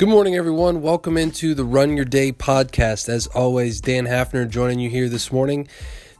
[0.00, 0.80] Good morning, everyone.
[0.80, 3.10] Welcome into the Run Your Day podcast.
[3.10, 5.68] As always, Dan Hafner joining you here this morning.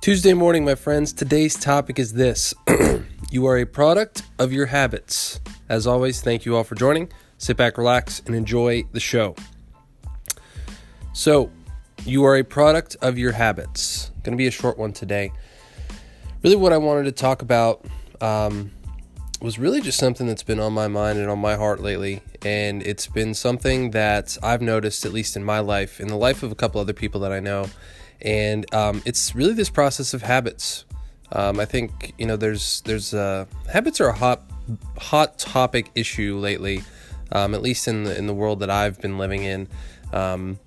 [0.03, 1.14] Tuesday morning, my friends.
[1.14, 2.53] Today's topic is this
[3.30, 5.40] You are a product of your habits.
[5.71, 7.10] As always, thank you all for joining.
[7.38, 9.35] Sit back, relax, and enjoy the show.
[11.15, 11.51] So,
[12.04, 14.10] you are a product of your habits.
[14.22, 15.33] Going to be a short one today.
[16.42, 17.87] Really, what I wanted to talk about
[18.20, 18.72] um,
[19.40, 22.22] was really just something that's been on my mind and on my heart lately.
[22.42, 26.42] And it's been something that I've noticed, at least in my life, in the life
[26.42, 27.66] of a couple other people that I know.
[28.20, 30.84] And um, it's really this process of habits.
[31.32, 34.42] Um, I think you know there's there's uh, habits are a hot
[34.98, 36.82] hot topic issue lately,
[37.32, 39.68] um, at least in the in the world that I've been living in,
[40.12, 40.59] um,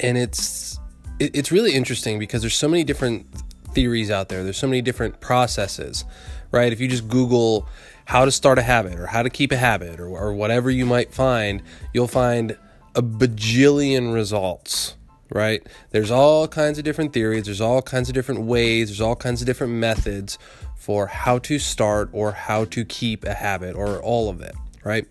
[0.00, 0.78] and it's
[1.20, 3.26] it, it's really interesting because there's so many different
[3.72, 4.44] theories out there.
[4.44, 6.04] There's so many different processes
[6.50, 6.72] right?
[6.72, 7.68] If you just Google
[8.04, 10.84] how to start a habit or how to keep a habit or, or whatever you
[10.84, 11.62] might find,
[11.94, 12.56] you'll find
[12.94, 14.96] a bajillion results,
[15.30, 15.64] right?
[15.90, 19.40] There's all kinds of different theories, there's all kinds of different ways, there's all kinds
[19.40, 20.38] of different methods
[20.76, 25.06] for how to start or how to keep a habit or all of it, right?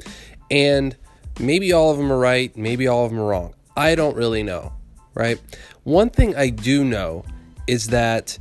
[0.51, 0.97] And
[1.39, 3.53] maybe all of them are right, maybe all of them are wrong.
[3.77, 4.73] I don't really know,
[5.13, 5.39] right?
[5.83, 7.23] One thing I do know
[7.65, 8.37] is that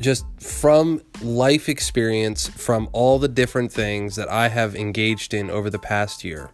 [0.00, 5.70] just from life experience, from all the different things that I have engaged in over
[5.70, 6.50] the past year,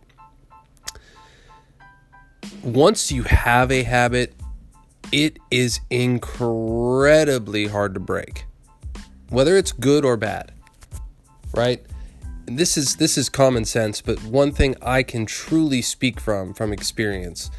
[2.62, 4.34] once you have a habit,
[5.12, 8.46] it is incredibly hard to break,
[9.28, 10.52] whether it's good or bad,
[11.54, 11.84] right?
[12.46, 16.72] This is this is common sense, but one thing I can truly speak from from
[16.72, 17.50] experience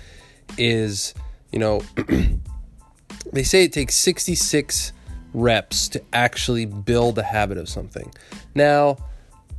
[0.58, 1.14] is,
[1.52, 1.82] you know,
[3.34, 4.92] they say it takes 66
[5.34, 8.12] reps to actually build a habit of something.
[8.56, 8.98] Now,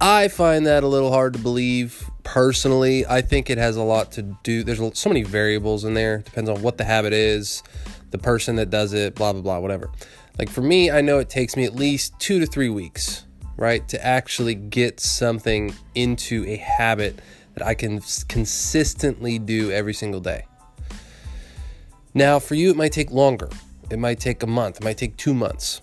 [0.00, 3.06] I find that a little hard to believe personally.
[3.06, 4.64] I think it has a lot to do.
[4.64, 6.18] There's so many variables in there.
[6.18, 7.62] Depends on what the habit is,
[8.10, 9.90] the person that does it, blah blah blah, whatever.
[10.38, 13.86] Like for me, I know it takes me at least 2 to 3 weeks, right,
[13.88, 17.20] to actually get something into a habit
[17.54, 20.46] that I can consistently do every single day.
[22.14, 23.50] Now, for you it might take longer.
[23.92, 25.82] It might take a month, it might take two months.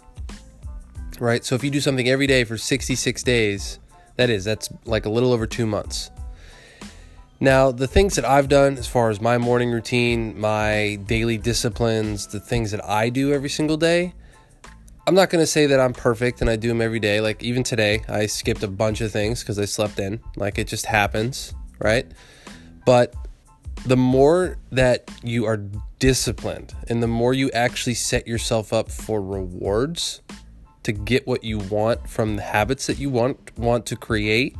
[1.19, 1.43] Right?
[1.43, 3.79] So if you do something every day for 66 days,
[4.15, 6.11] that is, that's like a little over two months.
[7.41, 12.27] Now, the things that I've done as far as my morning routine, my daily disciplines,
[12.27, 14.13] the things that I do every single day,
[15.07, 17.21] I'm not going to say that I'm perfect and I do them every day.
[17.21, 20.19] Like even today, I skipped a bunch of things because I slept in.
[20.35, 22.05] Like it just happens, right?
[22.85, 23.15] But
[23.85, 25.57] the more that you are
[25.99, 30.21] disciplined and the more you actually set yourself up for rewards
[30.83, 34.55] to get what you want from the habits that you want want to create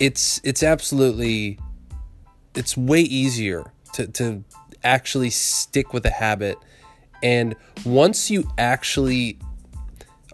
[0.00, 1.58] it's it's absolutely
[2.54, 4.44] it's way easier to to
[4.84, 6.58] actually stick with a habit.
[7.22, 9.38] And once you actually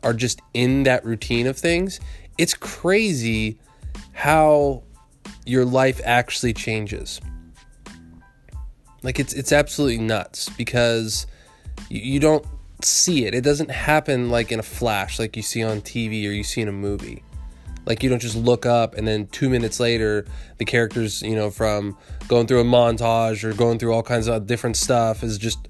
[0.02, 1.98] are just in that routine of things
[2.38, 3.58] it's crazy
[4.12, 4.80] how
[5.44, 7.20] your life actually changes
[9.02, 11.26] like it's it's absolutely nuts because
[11.88, 12.44] you, you don't
[12.82, 13.34] see it.
[13.34, 16.60] It doesn't happen like in a flash, like you see on TV or you see
[16.60, 17.22] in a movie.
[17.86, 20.26] Like you don't just look up and then two minutes later,
[20.58, 21.96] the characters, you know, from
[22.28, 25.68] going through a montage or going through all kinds of different stuff is just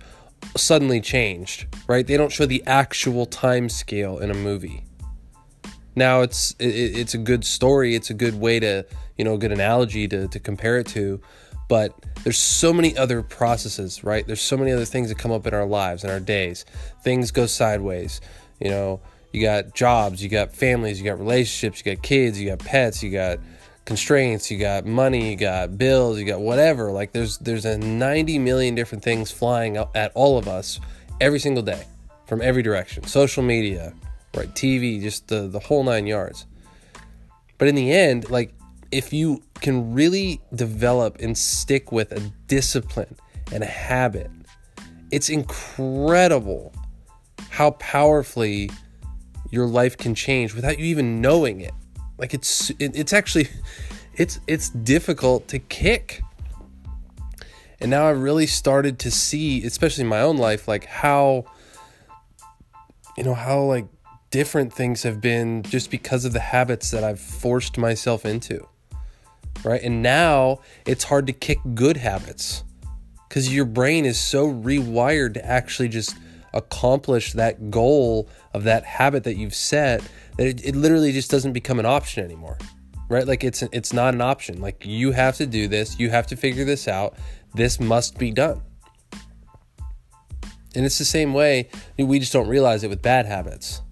[0.57, 2.07] suddenly changed, right?
[2.07, 4.85] They don't show the actual time scale in a movie.
[5.95, 7.95] Now it's it, it's a good story.
[7.95, 8.85] It's a good way to
[9.17, 11.21] you know a good analogy to to compare it to,
[11.69, 14.27] but there's so many other processes, right?
[14.27, 16.65] There's so many other things that come up in our lives, in our days.
[17.03, 18.21] Things go sideways.
[18.59, 19.01] You know,
[19.33, 23.03] you got jobs, you got families, you got relationships, you got kids, you got pets,
[23.03, 23.39] you got
[23.85, 26.91] constraints, you got money, you got bills, you got whatever.
[26.91, 30.81] Like there's there's a 90 million different things flying at all of us
[31.21, 31.85] every single day
[32.27, 33.05] from every direction.
[33.05, 33.93] Social media,
[34.35, 34.49] right?
[34.55, 36.47] TV, just the the whole 9 yards.
[37.59, 38.55] But in the end, like
[38.91, 43.17] if you can really develop and stick with a discipline
[43.53, 44.31] and a habit,
[45.11, 46.73] it's incredible
[47.51, 48.71] how powerfully
[49.51, 51.73] your life can change without you even knowing it.
[52.19, 53.49] Like it's it, it's actually
[54.15, 56.23] it's it's difficult to kick.
[57.81, 61.45] And now I've really started to see, especially in my own life, like how
[63.17, 63.87] you know how like
[64.31, 68.67] different things have been just because of the habits that I've forced myself into
[69.65, 69.83] right?
[69.83, 72.65] And now it's hard to kick good habits
[73.29, 76.17] because your brain is so rewired to actually just
[76.55, 80.03] accomplish that goal of that habit that you've set
[80.37, 82.57] that it, it literally just doesn't become an option anymore.
[83.09, 83.27] right?
[83.27, 84.61] Like it's it's not an option.
[84.61, 85.99] Like you have to do this.
[85.99, 87.15] You have to figure this out.
[87.55, 88.63] This must be done.
[90.75, 93.83] And it's the same way we just don't realize it with bad habits.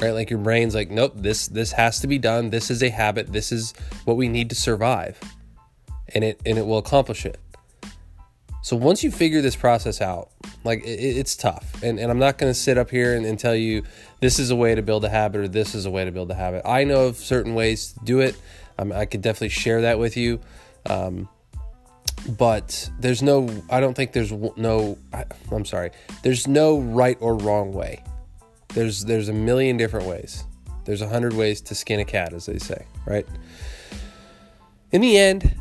[0.00, 0.10] Right?
[0.10, 2.50] Like your brain's like, "Nope, this this has to be done.
[2.50, 3.32] This is a habit.
[3.32, 3.74] This is
[4.04, 5.20] what we need to survive."
[6.14, 7.38] And it and it will accomplish it.
[8.64, 10.30] So once you figure this process out,
[10.64, 11.82] like it, it's tough.
[11.82, 13.82] And, and I'm not going to sit up here and, and, tell you
[14.20, 16.30] this is a way to build a habit or this is a way to build
[16.30, 16.62] a habit.
[16.64, 18.34] I know of certain ways to do it.
[18.78, 20.40] Um, I could definitely share that with you.
[20.86, 21.28] Um,
[22.38, 25.90] but there's no, I don't think there's no, I, I'm sorry,
[26.22, 28.02] there's no right or wrong way.
[28.74, 30.44] There's, there's a million different ways.
[30.84, 33.26] There's a hundred ways to skin a cat, as they say, right?
[34.92, 35.54] In the end,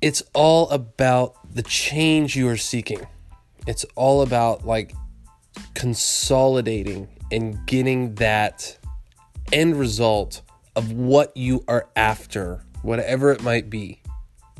[0.00, 3.06] it's all about the change you are seeking.
[3.66, 4.94] It's all about like
[5.74, 8.76] consolidating and getting that
[9.52, 10.42] end result
[10.74, 14.00] of what you are after, whatever it might be,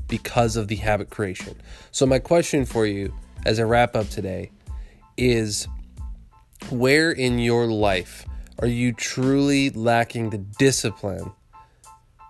[0.08, 1.54] because of the habit creation.
[1.90, 3.14] So, my question for you
[3.44, 4.50] as I wrap up today
[5.16, 5.69] is
[6.70, 8.24] where in your life
[8.58, 11.32] are you truly lacking the discipline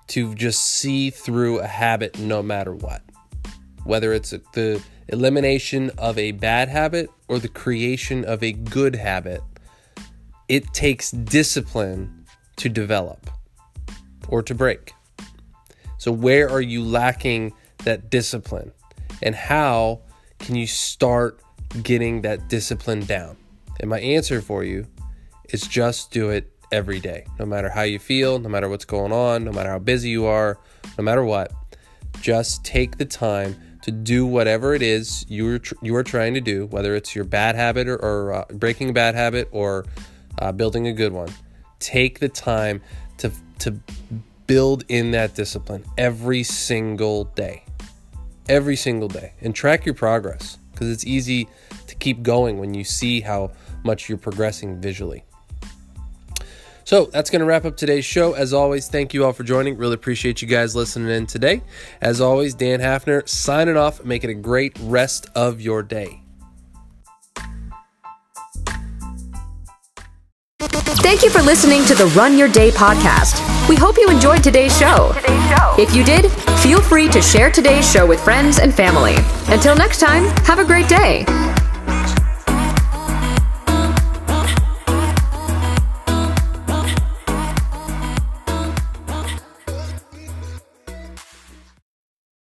[0.08, 3.02] to just see through a habit no matter what?
[3.86, 9.40] whether it's the elimination of a bad habit or the creation of a good habit,
[10.48, 12.26] it takes discipline
[12.56, 13.30] to develop
[14.28, 14.92] or to break.
[15.98, 18.72] So, where are you lacking that discipline?
[19.22, 20.00] And how
[20.40, 21.40] can you start
[21.82, 23.36] getting that discipline down?
[23.80, 24.86] And my answer for you
[25.50, 27.26] is just do it every day.
[27.38, 30.26] No matter how you feel, no matter what's going on, no matter how busy you
[30.26, 30.58] are,
[30.98, 31.52] no matter what,
[32.20, 36.40] just take the time to do whatever it is you're tr- you are trying to
[36.40, 39.84] do, whether it's your bad habit or, or uh, breaking a bad habit or
[40.40, 41.28] uh, building a good one.
[41.78, 42.82] Take the time
[43.18, 43.30] to
[43.60, 43.78] to
[44.46, 47.64] build in that discipline every single day,
[48.48, 51.48] every single day, and track your progress because it's easy
[51.86, 53.50] to keep going when you see how
[53.82, 55.24] much you're progressing visually.
[56.84, 58.34] So that's going to wrap up today's show.
[58.34, 59.76] As always, thank you all for joining.
[59.76, 61.62] Really appreciate you guys listening in today.
[62.00, 64.04] As always, Dan Hafner signing off.
[64.04, 66.22] Make it a great rest of your day.
[71.06, 73.38] Thank you for listening to the Run Your Day podcast.
[73.68, 75.12] We hope you enjoyed today's show.
[75.78, 76.32] If you did,
[76.64, 79.14] feel free to share today's show with friends and family.
[79.46, 81.24] Until next time, have a great day.